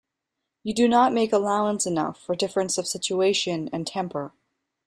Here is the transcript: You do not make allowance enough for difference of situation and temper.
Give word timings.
You 0.63 0.73
do 0.73 0.87
not 0.87 1.13
make 1.13 1.31
allowance 1.31 1.85
enough 1.85 2.19
for 2.19 2.35
difference 2.35 2.79
of 2.79 2.87
situation 2.87 3.69
and 3.71 3.85
temper. 3.85 4.33